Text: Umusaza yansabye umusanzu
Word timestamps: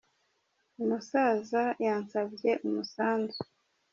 Umusaza 0.81 1.63
yansabye 1.85 2.51
umusanzu 2.67 3.39